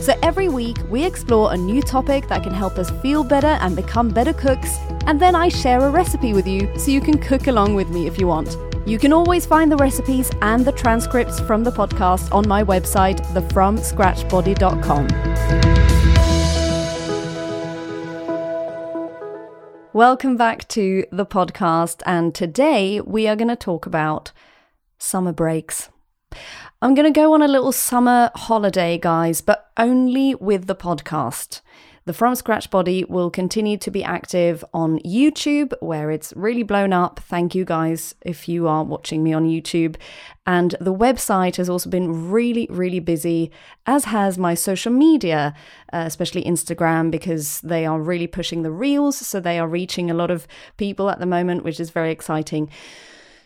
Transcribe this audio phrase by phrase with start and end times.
[0.00, 3.76] So every week, we explore a new topic that can help us feel better and
[3.76, 7.48] become better cooks, and then I share a recipe with you so you can cook
[7.48, 8.56] along with me if you want.
[8.86, 13.20] You can always find the recipes and the transcripts from the podcast on my website,
[13.34, 15.08] thefromscratchbody.com.
[19.92, 24.32] Welcome back to the podcast, and today we are going to talk about
[24.96, 25.90] summer breaks.
[26.82, 31.60] I'm going to go on a little summer holiday, guys, but only with the podcast.
[32.06, 36.94] The From Scratch Body will continue to be active on YouTube, where it's really blown
[36.94, 37.20] up.
[37.20, 39.96] Thank you guys if you are watching me on YouTube.
[40.46, 43.50] And the website has also been really, really busy,
[43.86, 45.54] as has my social media,
[45.92, 49.18] uh, especially Instagram, because they are really pushing the reels.
[49.18, 52.70] So they are reaching a lot of people at the moment, which is very exciting.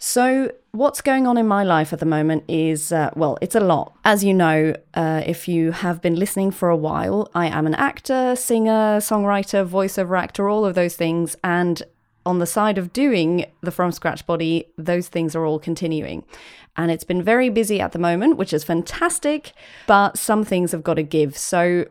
[0.00, 3.60] So, what's going on in my life at the moment is, uh, well, it's a
[3.60, 3.96] lot.
[4.04, 7.74] As you know, uh, if you have been listening for a while, I am an
[7.74, 11.34] actor, singer, songwriter, voiceover actor, all of those things.
[11.42, 11.82] And
[12.24, 16.24] on the side of doing the From Scratch Body, those things are all continuing.
[16.76, 19.52] And it's been very busy at the moment, which is fantastic,
[19.88, 21.36] but some things have got to give.
[21.36, 21.86] So,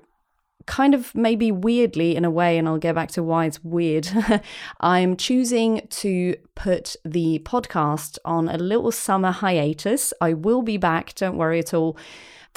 [0.67, 4.07] kind of maybe weirdly in a way, and I'll get back to why it's weird,
[4.79, 10.13] I'm choosing to put the podcast on a little summer hiatus.
[10.21, 11.97] I will be back, don't worry at all.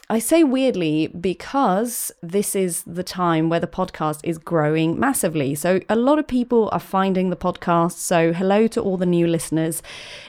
[0.08, 5.54] I say weirdly because this is the time where the podcast is growing massively.
[5.54, 7.92] So, a lot of people are finding the podcast.
[7.92, 9.82] So, hello to all the new listeners.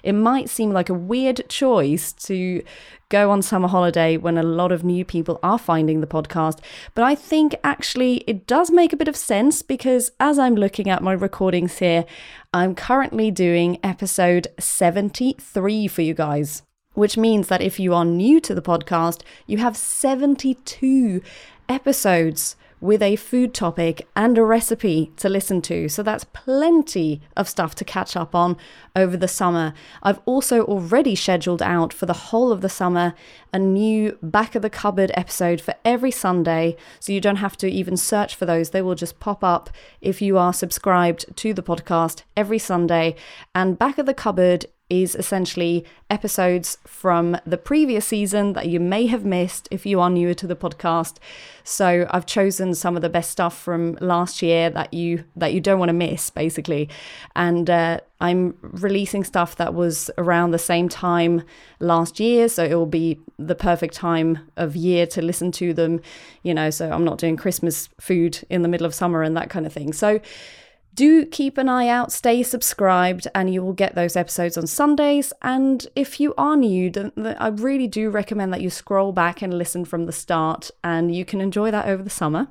[0.04, 2.62] It might seem like a weird choice to
[3.10, 6.60] go on summer holiday when a lot of new people are finding the podcast.
[6.94, 10.90] But I think actually it does make a bit of sense because as I'm looking
[10.90, 12.06] at my recordings here,
[12.54, 16.62] I'm currently doing episode 73 for you guys.
[16.94, 21.22] Which means that if you are new to the podcast, you have 72
[21.70, 25.88] episodes with a food topic and a recipe to listen to.
[25.88, 28.58] So that's plenty of stuff to catch up on
[28.96, 29.74] over the summer.
[30.02, 33.14] I've also already scheduled out for the whole of the summer
[33.54, 36.76] a new back of the cupboard episode for every Sunday.
[37.00, 39.70] So you don't have to even search for those, they will just pop up
[40.02, 43.16] if you are subscribed to the podcast every Sunday.
[43.54, 49.08] And back of the cupboard is essentially episodes from the previous season that you may
[49.08, 51.16] have missed if you are newer to the podcast.
[51.64, 55.62] So I've chosen some of the best stuff from last year that you that you
[55.62, 56.90] don't want to miss, basically.
[57.38, 61.44] And uh, I'm releasing stuff that was around the same time
[61.80, 66.02] last year, so it will be the perfect time of year to listen to them.
[66.44, 69.50] You know, so I'm not doing Christmas food in the middle of summer and that
[69.50, 69.94] kind of thing.
[69.94, 70.20] So
[70.94, 75.32] do keep an eye out, stay subscribed, and you will get those episodes on Sundays.
[75.42, 79.86] And if you are new, I really do recommend that you scroll back and listen
[79.86, 82.48] from the start, and you can enjoy that over the summer.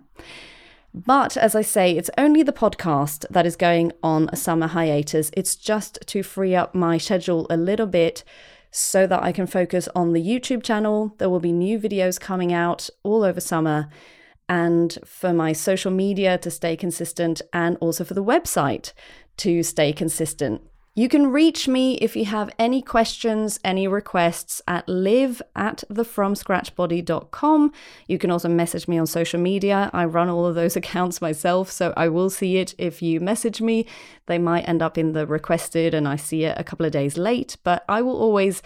[0.92, 5.30] But as I say, it's only the podcast that is going on a summer hiatus.
[5.34, 8.24] It's just to free up my schedule a little bit
[8.72, 11.14] so that I can focus on the YouTube channel.
[11.18, 13.88] There will be new videos coming out all over summer
[14.50, 18.92] and for my social media to stay consistent, and also for the website
[19.36, 20.60] to stay consistent.
[21.00, 27.72] You can reach me if you have any questions, any requests at Liv at thefromscratchbody.com.
[28.06, 29.88] You can also message me on social media.
[29.94, 33.62] I run all of those accounts myself, so I will see it if you message
[33.62, 33.86] me.
[34.26, 37.16] They might end up in the requested and I see it a couple of days
[37.16, 38.60] late, but I will always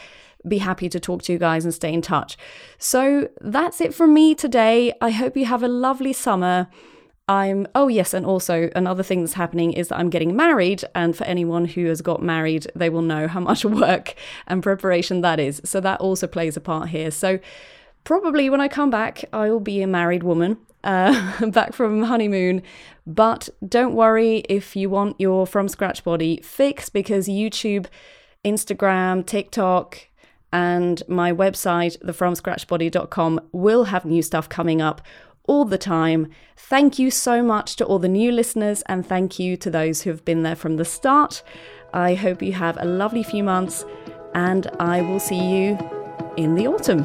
[0.45, 2.37] be happy to talk to you guys and stay in touch.
[2.79, 4.93] So that's it from me today.
[5.01, 6.67] I hope you have a lovely summer.
[7.27, 10.85] I'm, oh yes, and also another thing that's happening is that I'm getting married.
[10.95, 14.15] And for anyone who has got married, they will know how much work
[14.47, 15.61] and preparation that is.
[15.65, 17.11] So that also plays a part here.
[17.11, 17.39] So
[18.05, 20.59] probably when I come back, I will be a married woman.
[20.83, 22.63] Uh, back from honeymoon.
[23.07, 27.87] But don't worry if you want your from scratch body fixed because YouTube,
[28.45, 30.09] Instagram, TikTok,
[30.53, 35.01] and my website, thefromscratchbody.com, will have new stuff coming up
[35.47, 36.29] all the time.
[36.57, 40.11] Thank you so much to all the new listeners, and thank you to those who
[40.11, 41.43] have been there from the start.
[41.93, 43.85] I hope you have a lovely few months,
[44.35, 45.79] and I will see you
[46.37, 47.05] in the autumn.